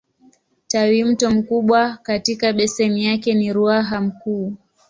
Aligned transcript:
Tawimto 0.67 1.31
mkubwa 1.31 1.97
katika 2.03 2.53
beseni 2.53 3.05
yake 3.05 3.33
ni 3.33 3.53
Ruaha 3.53 4.01
Mkuu. 4.01 4.53